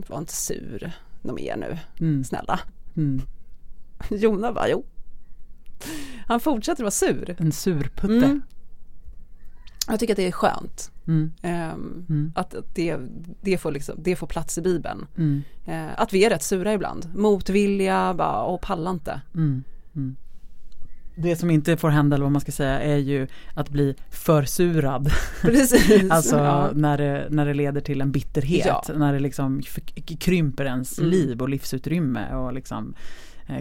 [0.08, 0.92] var inte sur
[1.22, 2.24] något mer nu, mm.
[2.24, 2.60] snälla.
[2.98, 3.22] Mm.
[4.10, 4.86] Jona bara, jo.
[6.28, 7.36] Han fortsätter vara sur.
[7.40, 8.26] En surputte.
[8.26, 8.42] Mm.
[9.90, 10.92] Jag tycker att det är skönt.
[11.08, 11.32] Mm.
[11.44, 12.32] Um, mm.
[12.36, 12.98] Att det,
[13.42, 15.06] det, får liksom, det får plats i Bibeln.
[15.18, 15.44] Mm.
[15.68, 17.10] Uh, att vi är rätt sura ibland.
[17.16, 19.22] Motvilja, bara, och pallar inte.
[19.36, 19.64] Mm.
[19.96, 20.16] Mm.
[21.16, 25.12] Det som inte får hända, eller vad man ska säga, är ju att bli försurad.
[25.42, 26.12] Precis.
[26.12, 26.70] alltså ja.
[26.74, 28.66] när, det, när det leder till en bitterhet.
[28.66, 28.84] Ja.
[28.96, 29.62] När det liksom
[30.20, 31.12] krymper ens mm.
[31.12, 32.36] liv och livsutrymme.
[32.36, 32.94] Och liksom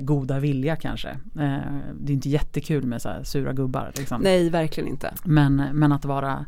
[0.01, 1.09] goda vilja kanske.
[1.09, 1.59] Eh,
[2.01, 3.93] det är inte jättekul med så sura gubbar.
[3.97, 4.23] Liksom.
[4.23, 5.15] Nej, verkligen inte.
[5.25, 6.47] Men, men att vara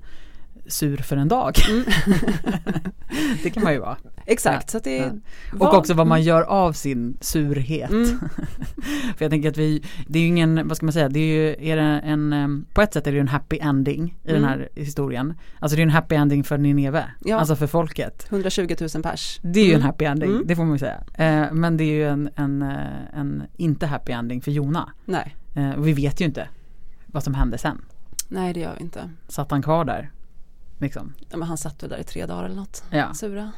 [0.67, 1.59] sur för en dag.
[1.71, 1.85] Mm.
[3.43, 3.97] det kan man ju vara.
[4.27, 4.75] Exakt.
[4.75, 5.11] Ja, så det ja.
[5.59, 6.27] Och också vad man mm.
[6.27, 7.91] gör av sin surhet.
[7.91, 8.07] Mm.
[9.17, 11.35] för jag tänker att vi, det är ju ingen, vad ska man säga, det är
[11.35, 14.43] ju är det en, på ett sätt är det ju en happy ending i mm.
[14.43, 15.35] den här historien.
[15.59, 17.37] Alltså det är en happy ending för Nineve, ja.
[17.37, 18.27] alltså för folket.
[18.29, 19.41] 120 000 pers.
[19.43, 19.87] Det är ju en mm.
[19.87, 20.43] happy ending, mm.
[20.47, 21.05] det får man ju säga.
[21.15, 24.93] Eh, men det är ju en, en, eh, en inte happy ending för Jona.
[25.05, 25.37] Nej.
[25.55, 26.49] Eh, och vi vet ju inte
[27.07, 27.79] vad som hände sen.
[28.29, 29.11] Nej det gör vi inte.
[29.29, 30.11] Satt han kvar där?
[30.81, 31.15] Liksom.
[31.29, 32.85] Ja, men han satt väl där i tre dagar eller något.
[32.91, 33.15] Ja.
[33.15, 33.51] Sura.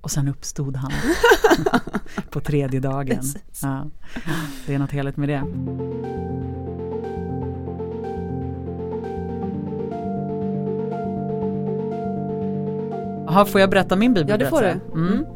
[0.00, 0.92] Och sen uppstod han
[2.30, 3.22] på tredje dagen.
[3.62, 3.86] Ja.
[4.66, 5.42] Det är något heligt med det.
[13.26, 14.64] Jaha, får jag berätta min bibelberättelse?
[14.64, 15.06] Ja, det får du.
[15.08, 15.26] Mm.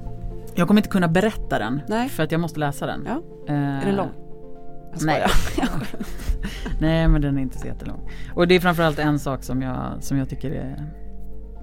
[0.55, 2.09] Jag kommer inte kunna berätta den, Nej.
[2.09, 3.05] för att jag måste läsa den.
[3.07, 3.23] Ja.
[3.49, 4.11] Eh, är den lång?
[5.01, 5.27] Nej.
[6.81, 8.11] Nej, men den är inte så jättelång.
[8.35, 10.87] Och det är framförallt en sak som jag, som jag tycker är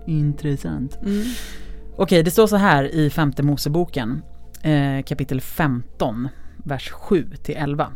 [0.05, 0.99] intressant.
[1.01, 1.23] Mm.
[1.95, 4.21] Okej, det står så här i femte Moseboken,
[4.61, 7.91] eh, kapitel 15, vers 7 till 11.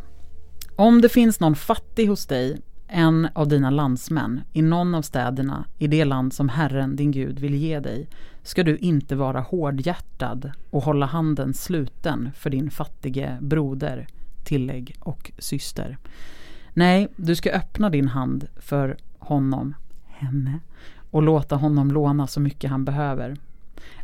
[0.75, 5.65] Om det finns någon fattig hos dig, en av dina landsmän, i någon av städerna
[5.77, 8.07] i det land som Herren din Gud vill ge dig,
[8.43, 14.07] ska du inte vara hårdhjärtad och hålla handen sluten för din fattige broder,
[14.43, 15.97] tillägg och syster.
[16.73, 19.73] Nej, du ska öppna din hand för honom,
[20.07, 20.59] henne,
[21.15, 23.37] och låta honom låna så mycket han behöver.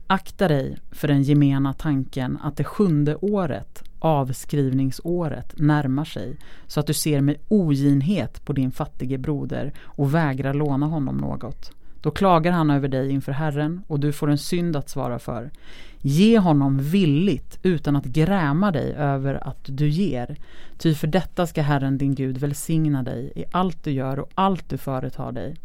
[0.08, 6.88] Akta dig för den gemena tanken att det sjunde året, avskrivningsåret, närmar sig så att
[6.88, 11.72] du ser med oginhet på din fattige broder och vägrar låna honom något.
[12.02, 15.52] Då klagar han över dig inför Herren och du får en synd att svara för.
[16.02, 20.36] Ge honom villigt utan att gräma dig över att du ger.
[20.78, 24.70] Ty för detta ska Herren din Gud välsigna dig i allt du gör och allt
[24.70, 25.56] du företar dig.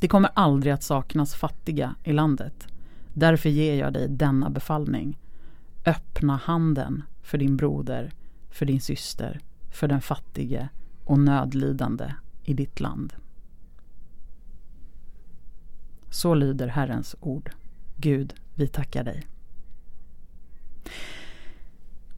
[0.00, 2.68] Det kommer aldrig att saknas fattiga i landet.
[3.14, 5.18] Därför ger jag dig denna befallning.
[5.86, 8.12] Öppna handen för din broder,
[8.50, 10.68] för din syster, för den fattige
[11.04, 13.12] och nödlidande i ditt land.
[16.10, 17.50] Så lyder Herrens ord.
[17.96, 19.26] Gud, vi tackar dig.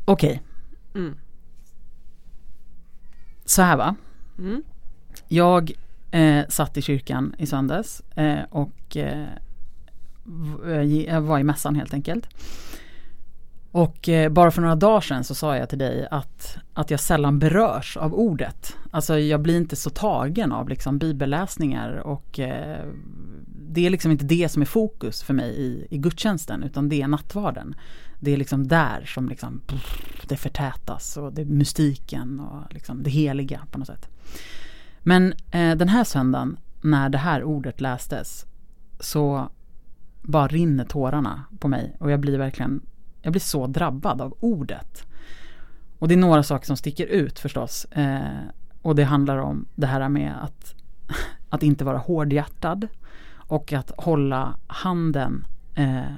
[0.05, 0.43] Okej.
[0.93, 1.03] Okay.
[1.03, 1.17] Mm.
[3.45, 3.97] Så här va.
[4.39, 4.63] Mm.
[5.29, 5.73] Jag
[6.13, 9.27] eh, satt i kyrkan i söndags eh, och eh,
[11.07, 12.29] eh var i mässan helt enkelt.
[13.73, 17.01] Och eh, bara för några dagar sedan så sa jag till dig att, att jag
[17.01, 18.77] sällan berörs av ordet.
[18.91, 22.87] Alltså jag blir inte så tagen av liksom bibelläsningar och eh,
[23.47, 27.03] det är liksom inte det som är fokus för mig i, i gudstjänsten utan det
[27.03, 27.75] är nattvarden.
[28.21, 29.61] Det är liksom där som liksom,
[30.29, 34.09] det förtätas och det är mystiken och liksom det heliga på något sätt.
[35.03, 38.47] Men eh, den här söndagen när det här ordet lästes
[39.01, 39.49] så
[40.23, 42.81] bara rinner tårarna på mig och jag blir verkligen,
[43.23, 45.07] jag blir så drabbad av ordet.
[45.99, 47.85] Och det är några saker som sticker ut förstås.
[47.85, 48.43] Eh,
[48.83, 50.75] och det handlar om det här med att,
[51.49, 52.89] att inte vara hårdhjärtad
[53.35, 56.15] och att hålla handen eh,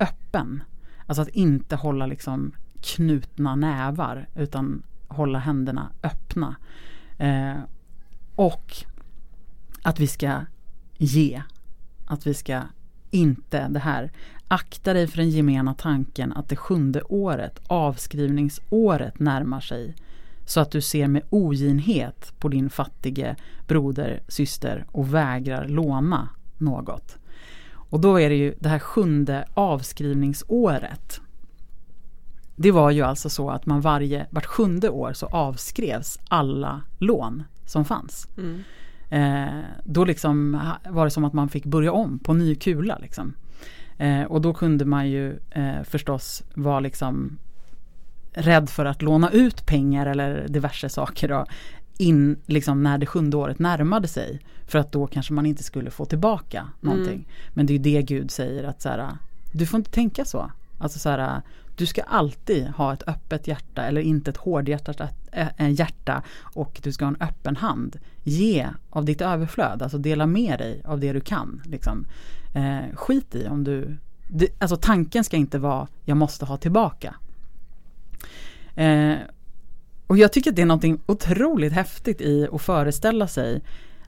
[0.00, 0.62] öppen.
[1.06, 6.56] Alltså att inte hålla liksom knutna nävar utan hålla händerna öppna.
[7.18, 7.56] Eh,
[8.38, 8.76] och
[9.82, 10.40] att vi ska
[10.98, 11.42] ge.
[12.06, 12.62] Att vi ska
[13.10, 14.12] inte det här.
[14.48, 19.94] Akta dig för den gemena tanken att det sjunde året, avskrivningsåret, närmar sig
[20.46, 27.16] så att du ser med oginhet på din fattige broder, syster och vägrar låna något.
[27.70, 31.20] Och då är det ju det här sjunde avskrivningsåret.
[32.56, 37.44] Det var ju alltså så att man varje, vart sjunde år så avskrevs alla lån
[37.68, 38.28] som fanns.
[38.38, 38.62] Mm.
[39.10, 42.98] Eh, då liksom var det som att man fick börja om på ny kula.
[42.98, 43.34] Liksom.
[43.98, 47.38] Eh, och då kunde man ju eh, förstås vara liksom
[48.32, 51.46] rädd för att låna ut pengar eller diverse saker då,
[51.98, 54.40] in liksom när det sjunde året närmade sig.
[54.66, 57.14] För att då kanske man inte skulle få tillbaka någonting.
[57.14, 57.26] Mm.
[57.54, 59.08] Men det är ju det Gud säger att så här,
[59.52, 60.50] du får inte tänka så.
[60.78, 61.42] Alltså så här,
[61.78, 65.00] du ska alltid ha ett öppet hjärta eller inte ett hårdhjärtat
[65.32, 67.96] eh, eh, hjärta och du ska ha en öppen hand.
[68.22, 71.62] Ge av ditt överflöd, alltså dela med dig av det du kan.
[71.64, 72.06] Liksom.
[72.54, 73.96] Eh, skit i om du,
[74.28, 77.14] det, alltså tanken ska inte vara jag måste ha tillbaka.
[78.74, 79.16] Eh,
[80.06, 83.62] och jag tycker att det är någonting otroligt häftigt i att föreställa sig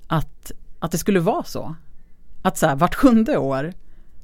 [0.06, 1.74] att, att det skulle vara så.
[2.42, 3.72] Att så här, vart sjunde år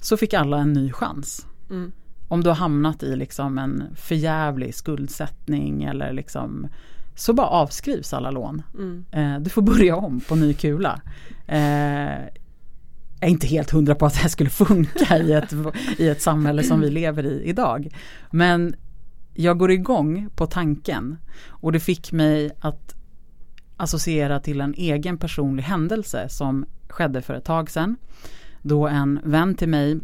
[0.00, 1.46] så fick alla en ny chans.
[1.70, 1.92] Mm
[2.28, 6.68] om du har hamnat i liksom en förjävlig skuldsättning eller liksom
[7.14, 8.62] så bara avskrivs alla lån.
[8.74, 9.04] Mm.
[9.10, 11.00] Eh, du får börja om på ny kula.
[11.46, 11.60] Eh,
[13.20, 15.54] jag är inte helt hundra på att det här skulle funka i ett,
[15.98, 17.88] i ett samhälle som vi lever i idag.
[18.30, 18.74] Men
[19.34, 22.94] jag går igång på tanken och det fick mig att
[23.76, 27.96] associera till en egen personlig händelse som skedde för ett tag sedan.
[28.62, 30.00] Då en vän till mig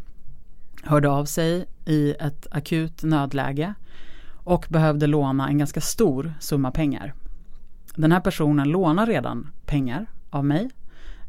[0.83, 3.75] hörde av sig i ett akut nödläge
[4.45, 7.15] och behövde låna en ganska stor summa pengar.
[7.95, 10.71] Den här personen lånar redan pengar av mig.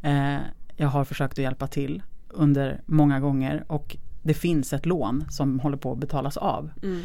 [0.02, 0.38] Eh,
[0.76, 5.60] jag har försökt att hjälpa till under många gånger och det finns ett lån som
[5.60, 6.70] håller på att betalas av.
[6.84, 7.02] Mm.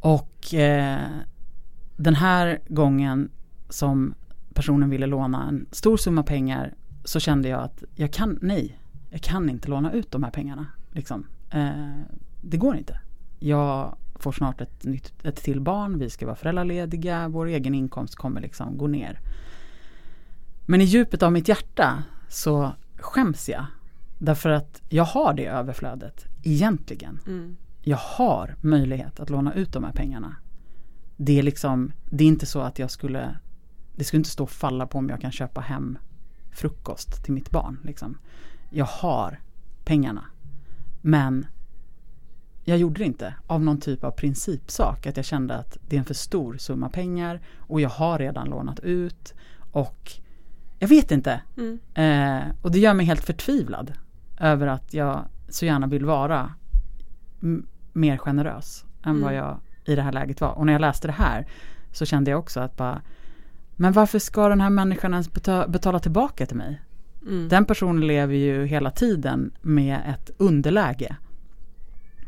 [0.00, 0.98] Och eh,
[1.96, 3.30] den här gången
[3.68, 4.14] som
[4.54, 8.78] personen ville låna en stor summa pengar så kände jag att jag kan, nej,
[9.10, 10.66] jag kan inte låna ut de här pengarna.
[10.96, 11.26] Liksom.
[11.50, 12.02] Eh,
[12.40, 13.00] det går inte.
[13.38, 18.16] Jag får snart ett, nytt, ett till barn, vi ska vara föräldralediga, vår egen inkomst
[18.16, 19.20] kommer liksom gå ner.
[20.66, 23.66] Men i djupet av mitt hjärta så skäms jag.
[24.18, 27.20] Därför att jag har det överflödet egentligen.
[27.26, 27.56] Mm.
[27.82, 30.36] Jag har möjlighet att låna ut de här pengarna.
[31.16, 33.38] Det är liksom, det är inte så att jag skulle,
[33.94, 35.98] det skulle inte stå och falla på om jag kan köpa hem
[36.52, 37.78] frukost till mitt barn.
[37.84, 38.18] Liksom.
[38.70, 39.40] Jag har
[39.84, 40.24] pengarna.
[41.06, 41.46] Men
[42.64, 45.06] jag gjorde det inte av någon typ av principsak.
[45.06, 48.48] Att jag kände att det är en för stor summa pengar och jag har redan
[48.48, 49.34] lånat ut.
[49.72, 50.12] Och
[50.78, 51.40] jag vet inte.
[51.56, 51.78] Mm.
[51.94, 53.92] Eh, och det gör mig helt förtvivlad
[54.40, 56.54] över att jag så gärna vill vara
[57.92, 59.22] mer generös än mm.
[59.22, 60.50] vad jag i det här läget var.
[60.50, 61.46] Och när jag läste det här
[61.92, 63.02] så kände jag också att bara
[63.76, 66.80] Men varför ska den här människan ens betala, betala tillbaka till mig?
[67.26, 67.48] Mm.
[67.48, 71.16] Den personen lever ju hela tiden med ett underläge.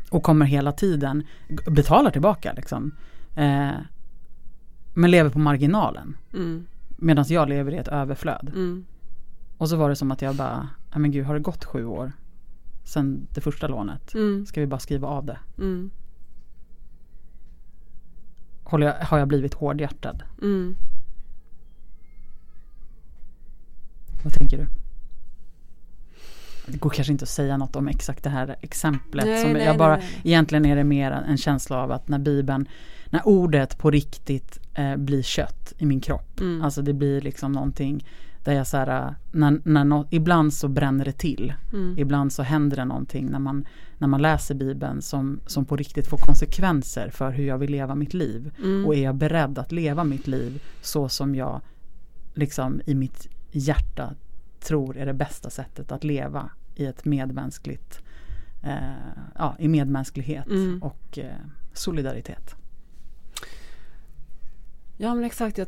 [0.09, 1.23] Och kommer hela tiden,
[1.67, 2.91] betalar tillbaka liksom.
[3.35, 3.71] Eh,
[4.93, 6.17] men lever på marginalen.
[6.33, 6.65] Mm.
[6.97, 8.51] Medan jag lever i ett överflöd.
[8.55, 8.85] Mm.
[9.57, 12.11] Och så var det som att jag bara, men gud har det gått sju år
[12.83, 14.13] sen det första lånet?
[14.13, 14.45] Mm.
[14.45, 15.39] Ska vi bara skriva av det?
[15.57, 15.91] Mm.
[18.71, 20.23] Jag, har jag blivit hårdhjärtad?
[20.41, 20.75] Mm.
[24.23, 24.67] Vad tänker du?
[26.71, 29.25] Det går kanske inte att säga något om exakt det här exemplet.
[29.25, 32.19] Nej, som nej, jag bara, nej, Egentligen är det mer en känsla av att när
[32.19, 32.67] Bibeln,
[33.05, 36.39] när ordet på riktigt eh, blir kött i min kropp.
[36.39, 36.61] Mm.
[36.61, 38.03] Alltså det blir liksom någonting
[38.43, 41.53] där jag så här, när, när no, ibland så bränner det till.
[41.73, 41.95] Mm.
[41.97, 43.65] Ibland så händer det någonting när man,
[43.97, 47.95] när man läser Bibeln som, som på riktigt får konsekvenser för hur jag vill leva
[47.95, 48.51] mitt liv.
[48.57, 48.85] Mm.
[48.85, 51.61] Och är jag beredd att leva mitt liv så som jag
[52.33, 54.13] liksom i mitt hjärta
[54.59, 58.01] tror är det bästa sättet att leva i ett medmänskligt,
[58.63, 58.77] eh,
[59.35, 60.83] ja, i medmänsklighet mm.
[60.83, 61.35] och eh,
[61.73, 62.55] solidaritet.
[64.97, 65.67] Ja men exakt, jag,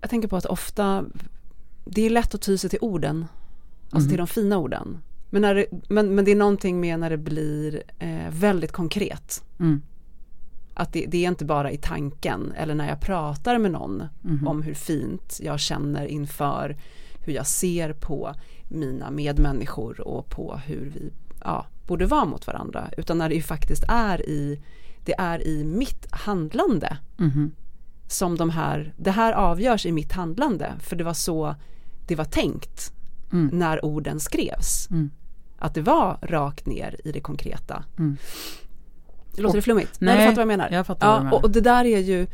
[0.00, 1.04] jag tänker på att ofta
[1.84, 3.26] det är lätt att ty sig till orden,
[3.82, 4.08] alltså mm.
[4.08, 4.98] till de fina orden.
[5.30, 9.44] Men, när det, men, men det är någonting med när det blir eh, väldigt konkret.
[9.60, 9.82] Mm.
[10.74, 14.48] Att det, det, är inte bara i tanken eller när jag pratar med någon mm.
[14.48, 16.76] om hur fint jag känner inför
[17.24, 18.34] hur jag ser på
[18.70, 21.12] mina medmänniskor och på hur vi
[21.44, 22.90] ja, borde vara mot varandra.
[22.96, 24.60] Utan när det ju faktiskt är i,
[25.04, 27.50] det är i mitt handlande mm.
[28.08, 30.72] som de här, det här avgörs i mitt handlande.
[30.80, 31.54] För det var så
[32.06, 32.92] det var tänkt
[33.32, 33.58] mm.
[33.58, 34.88] när orden skrevs.
[34.90, 35.10] Mm.
[35.58, 37.84] Att det var rakt ner i det konkreta.
[37.98, 38.16] Mm.
[39.36, 40.00] Låter det flummigt?
[40.00, 40.70] Nej, du fattar vad jag menar.
[40.70, 41.44] Jag fattar ja, vad du menar.
[41.44, 42.26] Och, det där är ju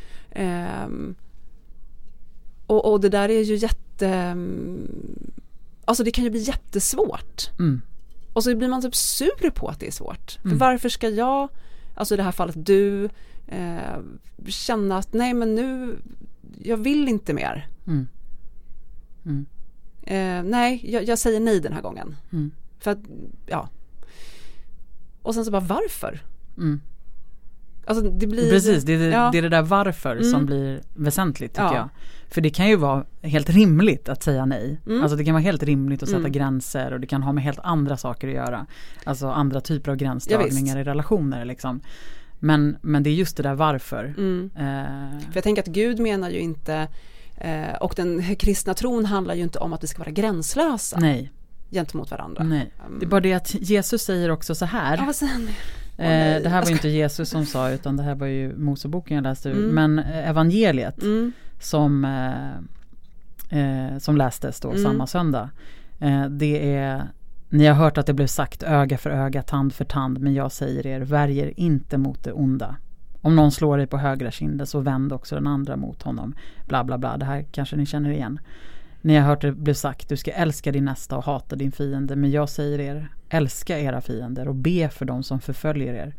[0.87, 1.15] um,
[2.67, 4.89] och, och, det där är ju jätte um,
[5.87, 7.51] Alltså det kan ju bli jättesvårt.
[7.59, 7.83] Mm.
[8.33, 10.39] Och så blir man typ sur på att det är svårt.
[10.45, 10.51] Mm.
[10.51, 11.49] För varför ska jag,
[11.95, 13.09] alltså i det här fallet du,
[13.47, 13.99] eh,
[14.47, 15.99] känna att nej men nu,
[16.59, 17.69] jag vill inte mer.
[17.87, 18.09] Mm.
[19.25, 19.47] mm.
[20.03, 22.17] Eh, nej, jag, jag, säger nej den här gången.
[22.33, 22.51] Mm.
[22.79, 22.99] För att,
[23.47, 23.69] ja.
[25.23, 26.23] Och sen så bara varför?
[27.87, 27.99] Mm.
[27.99, 29.29] Alltså det blir Precis, det är det, ja.
[29.33, 30.47] det, är det där varför som mm.
[30.47, 31.75] blir väsentligt tycker ja.
[31.75, 31.89] jag.
[32.29, 34.81] För det kan ju vara helt rimligt att säga nej.
[34.87, 35.03] Mm.
[35.03, 36.33] Alltså det kan vara helt rimligt att sätta mm.
[36.33, 38.67] gränser och det kan ha med helt andra saker att göra.
[39.05, 41.81] Alltså andra typer av gränsdragningar ja, i relationer liksom.
[42.39, 44.15] Men, men det är just det där varför.
[44.19, 44.51] Mm.
[44.57, 45.21] Eh.
[45.21, 46.89] För jag tänker att Gud menar ju inte
[47.37, 50.99] eh, och den kristna tron handlar ju inte om att vi ska vara gränslösa.
[51.01, 51.33] Nej.
[51.71, 52.45] Gentemot varandra.
[52.45, 52.73] Nej.
[53.01, 54.97] Det är bara det att Jesus säger också så här.
[54.97, 55.29] Ja,
[55.99, 59.23] Eh, det här var inte Jesus som sa utan det här var ju Moseboken jag
[59.23, 59.59] läste ur.
[59.59, 59.75] Mm.
[59.75, 61.33] Men eh, evangeliet mm.
[61.61, 64.83] som, eh, eh, som lästes då mm.
[64.83, 65.51] samma söndag.
[66.01, 67.03] Eh, det är
[67.49, 70.21] Ni har hört att det blev sagt öga för öga, tand för tand.
[70.21, 72.77] Men jag säger er, värjer inte mot det onda.
[73.21, 76.35] Om någon slår dig på högra kinden så vänd också den andra mot honom.
[76.67, 78.39] Bla bla bla, det här kanske ni känner igen.
[79.01, 82.17] Ni har hört det bli sagt, du ska älska din nästa och hata din fiende.
[82.17, 86.15] Men jag säger er, älska era fiender och be för dem som förföljer er.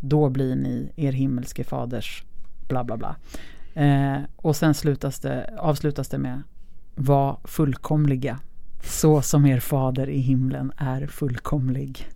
[0.00, 2.24] Då blir ni er himmelske faders
[2.68, 3.16] bla bla bla.
[3.74, 6.42] Eh, och sen slutas det, avslutas det med
[6.94, 8.38] var fullkomliga
[8.82, 12.08] så som er fader i himlen är fullkomlig.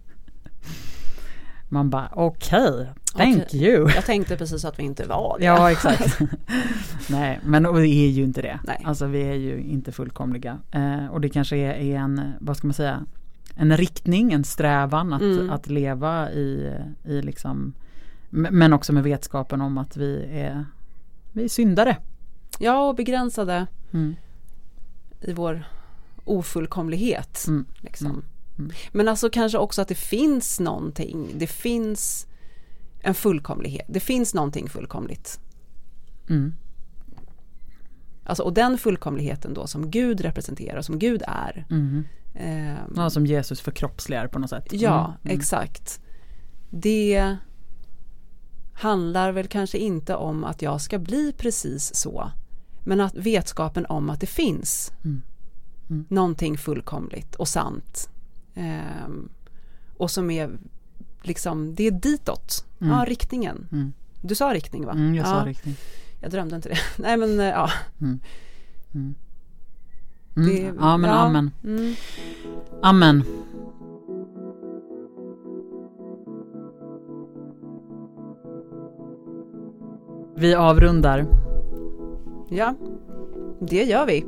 [1.68, 3.60] Man bara okej, okay, thank okay.
[3.60, 3.90] you.
[3.94, 5.44] Jag tänkte precis att vi inte var det.
[5.44, 6.18] Ja exakt.
[7.10, 8.60] Nej men vi är ju inte det.
[8.64, 8.82] Nej.
[8.84, 10.58] Alltså vi är ju inte fullkomliga.
[10.70, 13.04] Eh, och det kanske är, är en, vad ska man säga,
[13.56, 15.50] en riktning, en strävan att, mm.
[15.50, 17.74] att leva i, i liksom
[18.30, 20.66] men också med vetskapen om att vi är,
[21.32, 21.96] vi är syndare.
[22.58, 24.16] Ja, och begränsade mm.
[25.20, 25.64] i vår
[26.24, 27.44] ofullkomlighet.
[27.48, 27.64] Mm.
[27.80, 28.06] Liksom.
[28.06, 28.22] Mm.
[28.58, 28.70] mm.
[28.92, 32.26] Men alltså kanske också att det finns någonting, det finns
[33.00, 35.40] en fullkomlighet, det finns någonting fullkomligt.
[38.26, 38.30] Mm.
[38.30, 41.66] Alltså, och den fullkomligheten då som Gud representerar, som Gud är.
[41.70, 42.04] Mm.
[42.34, 44.66] Eh, ja, som Jesus förkroppsligar på något sätt.
[44.70, 45.16] Ja, mm.
[45.24, 45.38] mm.
[45.38, 46.00] exakt.
[46.70, 47.36] Det
[48.72, 52.30] handlar väl kanske inte om att jag ska bli precis så.
[52.84, 55.22] Men att vetskapen om att det finns mm.
[55.90, 56.04] Mm.
[56.08, 58.10] någonting fullkomligt och sant.
[58.54, 59.08] Eh,
[59.96, 60.50] och som är
[61.22, 62.92] liksom, det är ditåt, mm.
[62.92, 63.68] ja riktningen.
[63.72, 63.92] Mm.
[64.20, 64.92] Du sa riktning va?
[64.92, 65.76] Mm, jag sa riktning.
[66.26, 66.78] Jag drömde inte det.
[67.02, 67.70] Nej men eh, ja.
[68.00, 68.20] Mm.
[68.94, 69.14] Mm.
[70.34, 71.16] Det, ja men ja.
[71.16, 71.50] amen.
[72.82, 73.24] Amen.
[80.36, 81.26] Vi avrundar.
[82.50, 82.74] Ja,
[83.60, 84.18] det gör vi.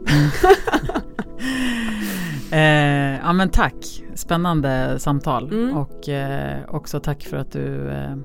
[2.53, 5.77] eh, ja men tack, spännande samtal mm.
[5.77, 8.17] och eh, också tack för att du eh,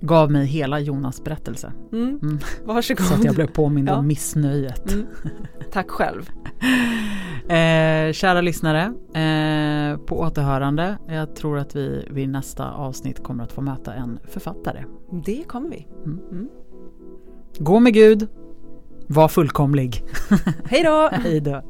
[0.00, 1.72] gav mig hela Jonas berättelse.
[1.92, 2.18] Mm.
[2.22, 2.38] Mm.
[2.64, 3.06] Varsågod.
[3.06, 3.96] Så att jag blev påmind ja.
[3.96, 4.92] om missnöjet.
[4.92, 5.06] Mm.
[5.72, 6.30] Tack själv.
[7.48, 8.82] eh, kära lyssnare,
[9.14, 10.98] eh, på återhörande.
[11.08, 14.84] Jag tror att vi vid nästa avsnitt kommer att få möta en författare.
[15.24, 15.86] Det kommer vi.
[16.04, 16.20] Mm.
[16.30, 16.48] Mm.
[17.58, 18.28] Gå med Gud.
[19.06, 20.04] Var fullkomlig.
[20.64, 21.08] Hej då!
[21.12, 21.62] Hej då.